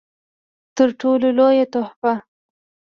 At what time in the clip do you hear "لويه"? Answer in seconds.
1.37-1.65